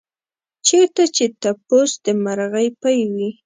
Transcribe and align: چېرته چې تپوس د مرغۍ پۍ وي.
چېرته 0.67 1.03
چې 1.15 1.25
تپوس 1.41 1.91
د 2.05 2.07
مرغۍ 2.23 2.67
پۍ 2.81 2.99
وي. 3.13 3.29